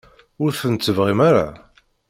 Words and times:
Ur 0.43 0.51
ten-tebɣim 0.59 1.19
ara? 1.29 1.47